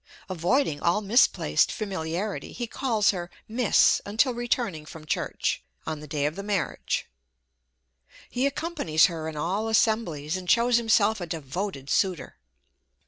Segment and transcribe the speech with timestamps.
[0.29, 6.25] Avoiding all misplaced familiarity, he calls her Miss until returning from church, on the day
[6.25, 7.05] of marriage;
[8.27, 12.37] he accompanies her in all assemblies, and shows himself a devoted suitor.